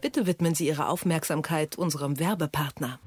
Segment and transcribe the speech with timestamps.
[0.00, 3.00] Bitte widmen Sie Ihre Aufmerksamkeit unserem Werbepartner.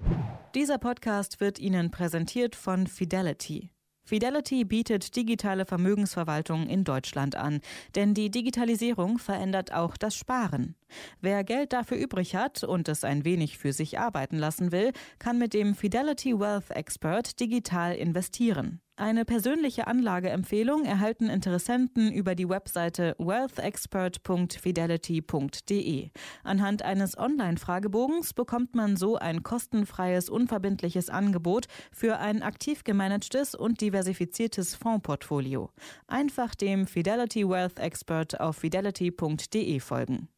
[0.53, 3.71] Dieser Podcast wird Ihnen präsentiert von Fidelity.
[4.05, 7.61] Fidelity bietet digitale Vermögensverwaltung in Deutschland an,
[7.95, 10.75] denn die Digitalisierung verändert auch das Sparen.
[11.19, 15.39] Wer Geld dafür übrig hat und es ein wenig für sich arbeiten lassen will, kann
[15.39, 18.82] mit dem Fidelity Wealth Expert digital investieren.
[18.95, 26.11] Eine persönliche Anlageempfehlung erhalten Interessenten über die Webseite wealthexpert.fidelity.de.
[26.43, 33.81] Anhand eines Online-Fragebogens bekommt man so ein kostenfreies, unverbindliches Angebot für ein aktiv gemanagtes und
[33.81, 35.71] diversifiziertes Fondsportfolio.
[36.05, 40.29] Einfach dem Fidelity Wealth Expert auf fidelity.de folgen.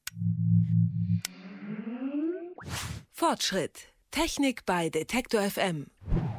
[3.12, 3.90] Fortschritt.
[4.12, 5.88] Technik bei Detektor FM.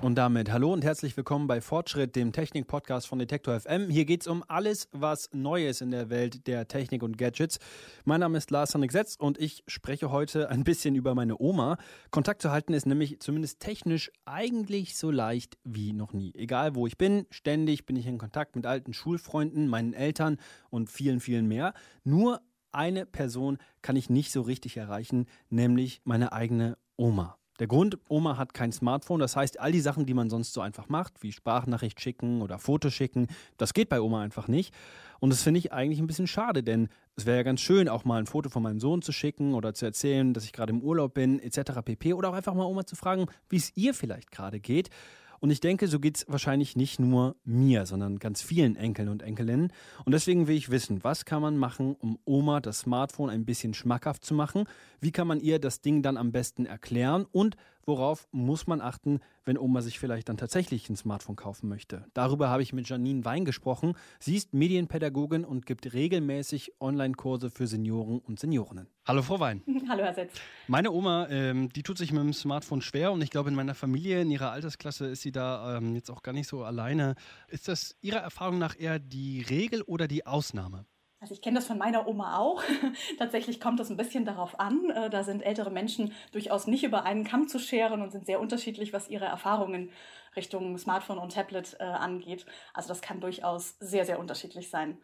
[0.03, 3.89] Und damit hallo und herzlich willkommen bei Fortschritt, dem Technik-Podcast von Detektor FM.
[3.89, 7.59] Hier geht es um alles, was neu ist in der Welt der Technik und Gadgets.
[8.05, 11.79] Mein Name ist Lars Henrik Setz und ich spreche heute ein bisschen über meine Oma.
[12.11, 16.33] Kontakt zu halten ist nämlich zumindest technisch eigentlich so leicht wie noch nie.
[16.35, 20.37] Egal wo ich bin, ständig bin ich in Kontakt mit alten Schulfreunden, meinen Eltern
[20.69, 21.73] und vielen, vielen mehr.
[22.05, 27.39] Nur eine Person kann ich nicht so richtig erreichen, nämlich meine eigene Oma.
[27.59, 30.61] Der Grund, Oma hat kein Smartphone, das heißt, all die Sachen, die man sonst so
[30.61, 34.75] einfach macht, wie Sprachnachricht schicken oder Fotos schicken, das geht bei Oma einfach nicht.
[35.21, 38.05] Und das finde ich eigentlich ein bisschen schade, denn es wäre ja ganz schön, auch
[38.05, 40.83] mal ein Foto von meinem Sohn zu schicken oder zu erzählen, dass ich gerade im
[40.83, 41.81] Urlaub bin, etc.
[41.83, 42.13] pp.
[42.13, 44.91] Oder auch einfach mal Oma zu fragen, wie es ihr vielleicht gerade geht.
[45.41, 49.23] Und ich denke, so geht es wahrscheinlich nicht nur mir, sondern ganz vielen Enkeln und
[49.23, 49.73] Enkelinnen.
[50.05, 53.75] Und deswegen will ich wissen, was kann man machen, um Oma das Smartphone ein bisschen
[53.75, 54.65] schmackhaft zu machen?
[55.01, 57.27] Wie kann man ihr das Ding dann am besten erklären?
[57.33, 62.05] Und worauf muss man achten, wenn Oma sich vielleicht dann tatsächlich ein Smartphone kaufen möchte?
[62.15, 63.95] Darüber habe ich mit Janine Wein gesprochen.
[64.19, 68.89] Sie ist Medienpädagogin und gibt regelmäßig Online-Kurse für Senioren und Seniorinnen.
[69.07, 69.63] Hallo Frau Wein.
[69.89, 70.35] Hallo Herr Setz.
[70.67, 73.75] Meine Oma, ähm, die tut sich mit dem Smartphone schwer und ich glaube in meiner
[73.75, 77.15] Familie, in ihrer Altersklasse ist sie da ähm, jetzt auch gar nicht so alleine.
[77.49, 80.87] Ist das Ihrer Erfahrung nach eher die Regel oder die Ausnahme?
[81.27, 82.63] Also ich kenne das von meiner Oma auch.
[83.19, 84.91] Tatsächlich kommt es ein bisschen darauf an.
[84.91, 88.39] Äh, da sind ältere Menschen durchaus nicht über einen Kamm zu scheren und sind sehr
[88.39, 89.91] unterschiedlich, was ihre Erfahrungen
[90.37, 92.47] Richtung Smartphone und Tablet äh, angeht.
[92.75, 94.99] Also das kann durchaus sehr, sehr unterschiedlich sein.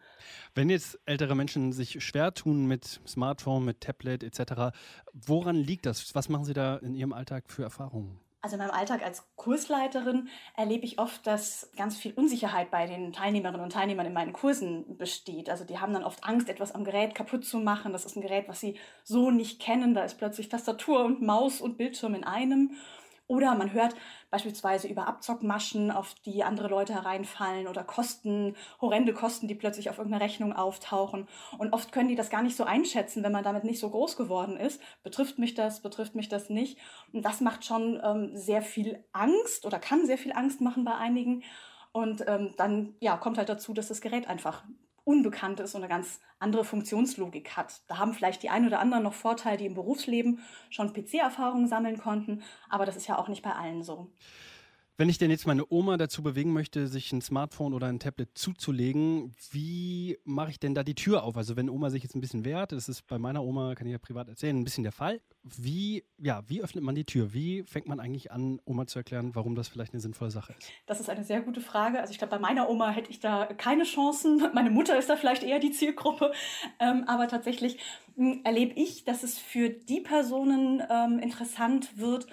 [0.55, 4.73] Wenn jetzt ältere Menschen sich schwer tun mit Smartphone, mit Tablet etc.,
[5.11, 6.15] woran liegt das?
[6.15, 8.22] Was machen Sie da in Ihrem Alltag für Erfahrungen?
[8.43, 10.27] Also in meinem Alltag als Kursleiterin
[10.57, 14.97] erlebe ich oft, dass ganz viel Unsicherheit bei den Teilnehmerinnen und Teilnehmern in meinen Kursen
[14.97, 15.49] besteht.
[15.49, 17.93] Also die haben dann oft Angst, etwas am Gerät kaputt zu machen.
[17.93, 19.93] Das ist ein Gerät, was sie so nicht kennen.
[19.93, 22.71] Da ist plötzlich Tastatur und Maus und Bildschirm in einem.
[23.33, 23.95] Oder man hört
[24.29, 29.97] beispielsweise über Abzockmaschen, auf die andere Leute hereinfallen oder Kosten, horrende Kosten, die plötzlich auf
[29.97, 31.27] irgendeiner Rechnung auftauchen.
[31.57, 34.17] Und oft können die das gar nicht so einschätzen, wenn man damit nicht so groß
[34.17, 34.79] geworden ist.
[35.01, 36.77] Betrifft mich das, betrifft mich das nicht?
[37.11, 40.93] Und das macht schon ähm, sehr viel Angst oder kann sehr viel Angst machen bei
[40.93, 41.41] einigen.
[41.91, 44.63] Und ähm, dann ja, kommt halt dazu, dass das Gerät einfach
[45.05, 47.81] unbekannt ist und eine ganz andere Funktionslogik hat.
[47.87, 51.97] Da haben vielleicht die ein oder anderen noch Vorteile, die im Berufsleben schon PC-Erfahrungen sammeln
[51.97, 54.09] konnten, aber das ist ja auch nicht bei allen so.
[54.95, 58.37] Wenn ich denn jetzt meine Oma dazu bewegen möchte, sich ein Smartphone oder ein Tablet
[58.37, 61.35] zuzulegen, wie mache ich denn da die Tür auf?
[61.35, 63.91] Also wenn Oma sich jetzt ein bisschen wehrt, das ist bei meiner Oma, kann ich
[63.91, 65.19] ja privat erzählen, ein bisschen der Fall.
[65.41, 67.33] Wie, ja, wie öffnet man die Tür?
[67.33, 70.69] Wie fängt man eigentlich an, Oma zu erklären, warum das vielleicht eine sinnvolle Sache ist?
[70.85, 71.99] Das ist eine sehr gute Frage.
[71.99, 74.43] Also ich glaube, bei meiner Oma hätte ich da keine Chancen.
[74.53, 76.33] Meine Mutter ist da vielleicht eher die Zielgruppe.
[76.79, 77.79] Ähm, aber tatsächlich
[78.15, 82.27] hm, erlebe ich, dass es für die Personen ähm, interessant wird,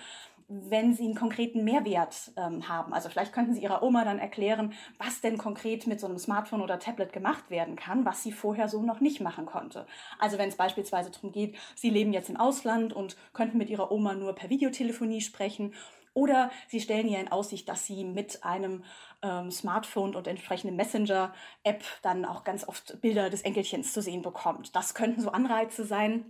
[0.51, 2.93] wenn sie einen konkreten Mehrwert ähm, haben.
[2.93, 6.61] Also vielleicht könnten Sie Ihrer Oma dann erklären, was denn konkret mit so einem Smartphone
[6.61, 9.87] oder Tablet gemacht werden kann, was sie vorher so noch nicht machen konnte.
[10.19, 13.93] Also wenn es beispielsweise darum geht, Sie leben jetzt im Ausland und könnten mit Ihrer
[13.93, 15.73] Oma nur per Videotelefonie sprechen
[16.15, 18.83] oder Sie stellen ihr in Aussicht, dass sie mit einem
[19.23, 24.75] ähm, Smartphone und entsprechendem Messenger-App dann auch ganz oft Bilder des Enkelchens zu sehen bekommt.
[24.75, 26.25] Das könnten so Anreize sein,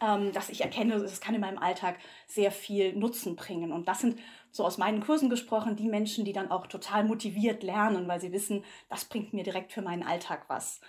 [0.00, 3.72] ähm, dass ich erkenne, es kann in meinem Alltag sehr viel Nutzen bringen.
[3.72, 4.18] Und das sind
[4.50, 8.32] so aus meinen Kursen gesprochen die Menschen, die dann auch total motiviert lernen, weil sie
[8.32, 10.80] wissen, das bringt mir direkt für meinen Alltag was.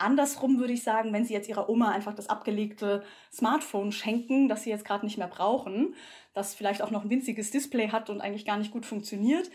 [0.00, 3.02] Andersrum würde ich sagen, wenn Sie jetzt Ihrer Oma einfach das abgelegte
[3.32, 5.96] Smartphone schenken, das Sie jetzt gerade nicht mehr brauchen,
[6.34, 9.50] das vielleicht auch noch ein winziges Display hat und eigentlich gar nicht gut funktioniert,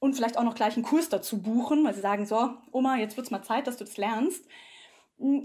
[0.00, 3.16] und vielleicht auch noch gleich einen Kurs dazu buchen, weil Sie sagen, so, Oma, jetzt
[3.16, 4.46] wird's mal Zeit, dass du das lernst,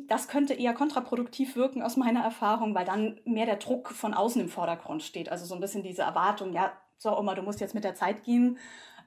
[0.07, 4.39] das könnte eher kontraproduktiv wirken aus meiner Erfahrung, weil dann mehr der Druck von außen
[4.41, 5.29] im Vordergrund steht.
[5.29, 8.23] Also so ein bisschen diese Erwartung, ja, so Oma, du musst jetzt mit der Zeit
[8.23, 8.59] gehen.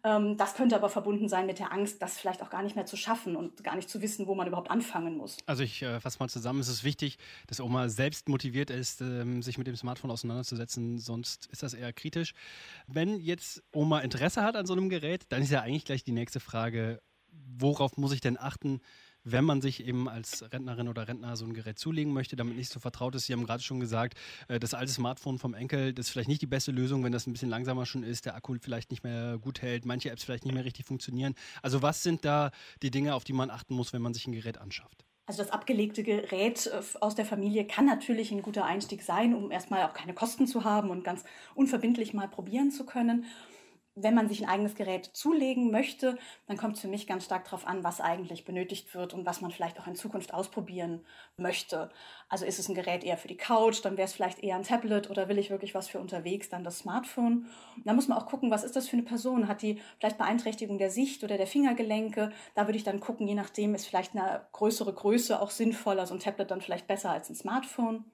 [0.02, 2.86] Ähm, das könnte aber verbunden sein mit der Angst, das vielleicht auch gar nicht mehr
[2.86, 5.36] zu schaffen und gar nicht zu wissen, wo man überhaupt anfangen muss.
[5.46, 9.42] Also ich äh, fasse mal zusammen, es ist wichtig, dass Oma selbst motiviert ist, ähm,
[9.42, 12.34] sich mit dem Smartphone auseinanderzusetzen, sonst ist das eher kritisch.
[12.86, 16.12] Wenn jetzt Oma Interesse hat an so einem Gerät, dann ist ja eigentlich gleich die
[16.12, 17.00] nächste Frage,
[17.58, 18.80] worauf muss ich denn achten,
[19.26, 22.72] wenn man sich eben als Rentnerin oder Rentner so ein Gerät zulegen möchte, damit nicht
[22.72, 23.26] so vertraut ist.
[23.26, 24.16] Sie haben gerade schon gesagt,
[24.48, 27.26] äh, das alte Smartphone vom Enkel, das ist vielleicht nicht die beste Lösung, wenn das
[27.26, 30.44] ein bisschen langsamer schon ist, der Akku vielleicht nicht mehr gut hält, manche Apps vielleicht
[30.44, 31.34] nicht mehr richtig funktionieren.
[31.60, 32.52] Also was sind da
[32.82, 35.04] die Dinge, auf die man achten muss, wenn man sich ein Gerät anschafft?
[35.28, 39.50] Also das abgelegte Gerät äh, aus der Familie kann natürlich ein guter Einstieg sein, um
[39.50, 41.24] erstmal auch keine Kosten zu haben und ganz
[41.56, 43.24] unverbindlich mal probieren zu können
[43.98, 47.44] wenn man sich ein eigenes Gerät zulegen möchte, dann kommt es für mich ganz stark
[47.44, 51.00] darauf an, was eigentlich benötigt wird und was man vielleicht auch in Zukunft ausprobieren
[51.38, 51.90] möchte.
[52.28, 54.64] Also ist es ein Gerät eher für die Couch, dann wäre es vielleicht eher ein
[54.64, 57.46] Tablet oder will ich wirklich was für unterwegs, dann das Smartphone.
[57.84, 59.48] Da muss man auch gucken, was ist das für eine Person?
[59.48, 62.32] Hat die vielleicht Beeinträchtigung der Sicht oder der Fingergelenke?
[62.54, 66.12] Da würde ich dann gucken, je nachdem ist vielleicht eine größere Größe auch sinnvoller, so
[66.12, 68.04] ein Tablet dann vielleicht besser als ein Smartphone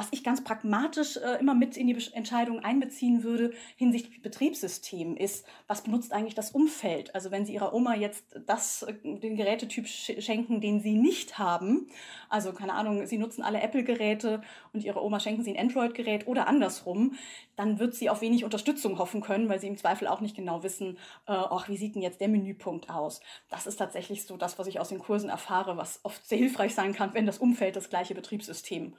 [0.00, 5.44] was ich ganz pragmatisch äh, immer mit in die Entscheidung einbeziehen würde hinsichtlich Betriebssystem ist,
[5.66, 7.14] was benutzt eigentlich das Umfeld?
[7.14, 11.90] Also wenn Sie Ihrer Oma jetzt das, äh, den Gerätetyp schenken, den Sie nicht haben,
[12.30, 14.40] also keine Ahnung, Sie nutzen alle Apple-Geräte
[14.72, 17.18] und Ihre Oma schenken Sie ein Android-Gerät oder andersrum,
[17.60, 20.62] dann wird sie auf wenig Unterstützung hoffen können, weil sie im Zweifel auch nicht genau
[20.62, 21.34] wissen, äh,
[21.66, 23.20] wie sieht denn jetzt der Menüpunkt aus?
[23.50, 26.74] Das ist tatsächlich so das, was ich aus den Kursen erfahre, was oft sehr hilfreich
[26.74, 28.94] sein kann, wenn das Umfeld das gleiche Betriebssystem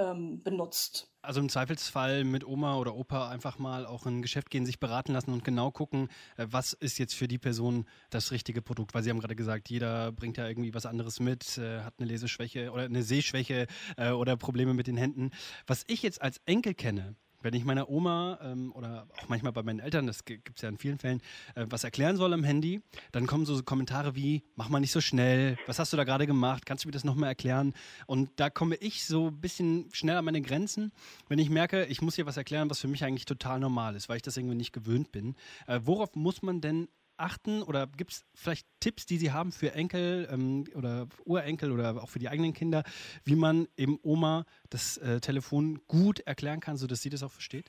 [0.00, 1.08] ähm, benutzt.
[1.22, 4.80] Also im Zweifelsfall mit Oma oder Opa einfach mal auch in ein Geschäft gehen, sich
[4.80, 8.94] beraten lassen und genau gucken, äh, was ist jetzt für die Person das richtige Produkt.
[8.94, 12.08] Weil Sie haben gerade gesagt, jeder bringt ja irgendwie was anderes mit, äh, hat eine
[12.08, 13.66] Leseschwäche oder eine Sehschwäche
[13.96, 15.30] äh, oder Probleme mit den Händen.
[15.66, 19.62] Was ich jetzt als Enkel kenne, wenn ich meiner Oma ähm, oder auch manchmal bei
[19.62, 21.20] meinen Eltern, das gibt es ja in vielen Fällen,
[21.54, 22.82] äh, was erklären soll am Handy,
[23.12, 26.26] dann kommen so Kommentare wie, mach mal nicht so schnell, was hast du da gerade
[26.26, 27.74] gemacht, kannst du mir das nochmal erklären?
[28.06, 30.92] Und da komme ich so ein bisschen schnell an meine Grenzen,
[31.28, 34.08] wenn ich merke, ich muss hier was erklären, was für mich eigentlich total normal ist,
[34.08, 35.34] weil ich das irgendwie nicht gewöhnt bin.
[35.66, 36.88] Äh, worauf muss man denn
[37.20, 42.02] achten oder gibt es vielleicht Tipps, die Sie haben für Enkel ähm, oder Urenkel oder
[42.02, 42.82] auch für die eigenen Kinder,
[43.24, 47.68] wie man eben Oma das äh, Telefon gut erklären kann, sodass sie das auch versteht?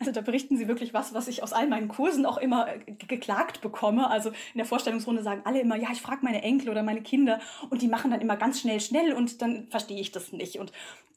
[0.00, 2.92] Also da berichten Sie wirklich was, was ich aus all meinen Kursen auch immer äh,
[3.06, 4.10] geklagt bekomme.
[4.10, 7.40] Also in der Vorstellungsrunde sagen alle immer, ja, ich frage meine Enkel oder meine Kinder
[7.70, 10.72] und die machen dann immer ganz schnell, schnell und dann verstehe ich das nicht und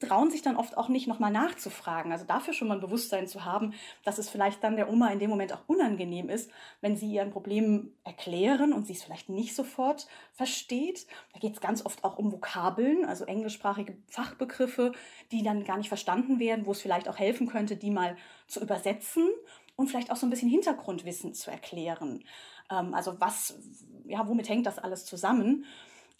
[0.06, 2.12] trauen sich dann oft auch nicht nochmal nachzufragen.
[2.12, 5.18] Also dafür schon mal ein Bewusstsein zu haben, dass es vielleicht dann der Oma in
[5.18, 6.50] dem Moment auch unangenehm ist,
[6.80, 11.06] wenn sie ihr ein Problem erklären und sie es vielleicht nicht sofort versteht.
[11.32, 14.92] Da geht es ganz oft auch um Vokabeln, also englischsprachige Fachbegriffe,
[15.30, 18.16] die dann gar nicht verstanden werden, wo es vielleicht auch helfen könnte, die mal
[18.46, 19.28] zu übersetzen
[19.76, 22.24] und vielleicht auch so ein bisschen Hintergrundwissen zu erklären.
[22.70, 23.58] Ähm, also was,
[24.04, 25.64] ja, womit hängt das alles zusammen?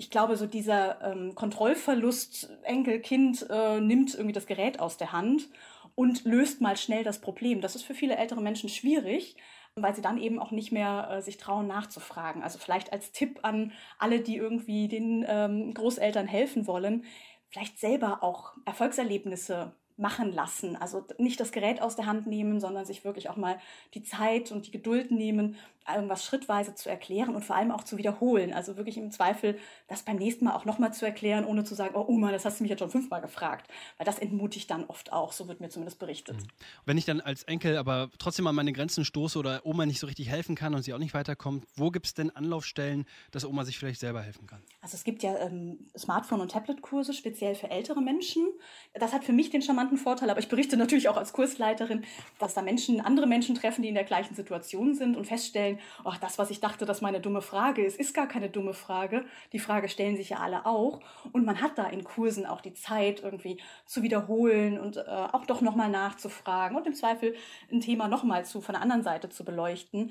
[0.03, 5.13] Ich glaube, so dieser ähm, Kontrollverlust, Enkel, Kind äh, nimmt irgendwie das Gerät aus der
[5.13, 5.49] Hand
[5.95, 7.61] und löst mal schnell das Problem.
[7.61, 9.37] Das ist für viele ältere Menschen schwierig,
[9.77, 12.43] weil sie dann eben auch nicht mehr äh, sich trauen nachzufragen.
[12.43, 13.71] Also vielleicht als Tipp an
[14.01, 17.05] alle, die irgendwie den ähm, Großeltern helfen wollen,
[17.51, 20.75] vielleicht selber auch Erfolgserlebnisse machen lassen.
[20.75, 23.61] Also nicht das Gerät aus der Hand nehmen, sondern sich wirklich auch mal
[23.95, 25.55] die Zeit und die Geduld nehmen,
[25.89, 28.53] irgendwas schrittweise zu erklären und vor allem auch zu wiederholen.
[28.53, 29.59] Also wirklich im Zweifel
[29.89, 32.61] das beim nächsten Mal auch nochmal zu erklären, ohne zu sagen, oh Oma, das hast
[32.61, 33.71] du mich jetzt schon fünfmal gefragt.
[33.99, 36.37] Weil das entmutigt dann oft auch, so wird mir zumindest berichtet.
[36.37, 36.49] Mhm.
[36.85, 40.07] Wenn ich dann als Enkel aber trotzdem an meine Grenzen stoße oder Oma nicht so
[40.07, 43.65] richtig helfen kann und sie auch nicht weiterkommt, wo gibt es denn Anlaufstellen, dass Oma
[43.65, 44.63] sich vielleicht selber helfen kann?
[44.81, 48.47] Also es gibt ja ähm, Smartphone- und Tablet-Kurse speziell für ältere Menschen.
[48.95, 52.05] Das hat für mich den charmanten Vorteil, aber ich berichte natürlich auch als Kursleiterin,
[52.39, 55.79] dass da Menschen, andere Menschen treffen, die in der gleichen Situation sind und feststellen, feststellen,
[56.05, 59.25] ach, das, was ich dachte, dass meine dumme Frage ist, ist gar keine dumme Frage.
[59.53, 61.01] Die Frage stellen sich ja alle auch.
[61.33, 65.47] Und man hat da in Kursen auch die Zeit, irgendwie zu wiederholen und äh, auch
[65.47, 67.35] doch nochmal nachzufragen und im Zweifel
[67.71, 70.11] ein Thema nochmal zu, von der anderen Seite zu beleuchten.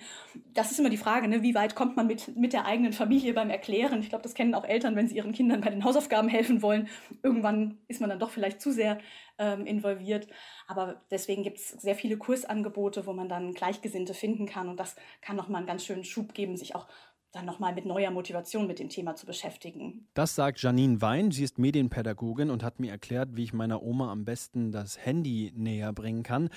[0.54, 1.42] Das ist immer die Frage, ne?
[1.42, 4.00] wie weit kommt man mit, mit der eigenen Familie beim Erklären?
[4.02, 6.88] Ich glaube, das kennen auch Eltern, wenn sie ihren Kindern bei den Hausaufgaben helfen wollen.
[7.24, 9.00] Irgendwann ist man dann doch vielleicht zu sehr
[9.42, 10.28] ähm, involviert.
[10.68, 14.70] Aber deswegen gibt es sehr viele Kursangebote, wo man dann Gleichgesinnte finden kann.
[14.70, 16.88] Und das kann nochmal einen ganz schönen Schub geben, sich auch
[17.32, 20.08] dann nochmal mit neuer Motivation mit dem Thema zu beschäftigen.
[20.14, 21.32] Das sagt Janine Wein.
[21.32, 25.54] Sie ist Medienpädagogin und hat mir erklärt, wie ich meiner Oma am besten das Handy
[25.56, 26.50] näher bringen kann.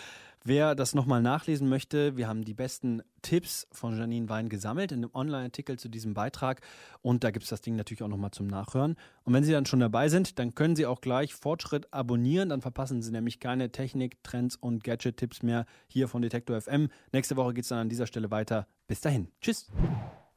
[0.47, 4.99] Wer das nochmal nachlesen möchte, wir haben die besten Tipps von Janine Wein gesammelt in
[4.99, 6.61] einem Online-Artikel zu diesem Beitrag
[7.01, 8.97] und da gibt es das Ding natürlich auch nochmal zum Nachhören.
[9.23, 12.61] Und wenn Sie dann schon dabei sind, dann können Sie auch gleich Fortschritt abonnieren, dann
[12.61, 16.89] verpassen Sie nämlich keine Technik, Trends und Gadget-Tipps mehr hier von Detektor FM.
[17.13, 18.67] Nächste Woche geht es dann an dieser Stelle weiter.
[18.87, 19.29] Bis dahin.
[19.41, 19.71] Tschüss.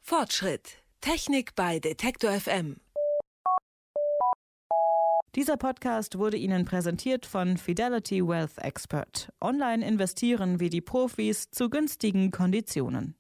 [0.10, 0.82] Fortschritt.
[1.02, 2.78] Technik bei Detektor FM.
[5.36, 9.34] Dieser Podcast wurde Ihnen präsentiert von Fidelity Wealth Expert.
[9.42, 13.18] Online investieren wie die Profis zu günstigen Konditionen.